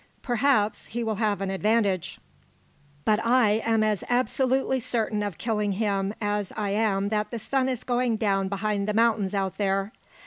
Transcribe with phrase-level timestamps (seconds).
[0.23, 2.19] Perhaps he will have an advantage,
[3.05, 7.69] but I am as absolutely certain of killing him as I am that the sun
[7.69, 9.93] is going down behind the mountains out there.